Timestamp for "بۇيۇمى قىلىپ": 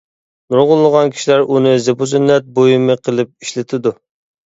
2.59-3.35